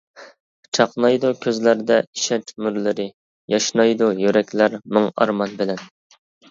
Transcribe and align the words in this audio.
چاقنايدۇ 0.77 1.31
كۆزلەردە 1.43 1.99
ئىشەنچ 2.07 2.51
نۇرلىرى، 2.65 3.07
ياشنايدۇ 3.57 4.13
يۈرەكلەر 4.25 4.83
مىڭ 4.97 5.11
ئارمان 5.15 5.59
بىلەن. 5.63 5.91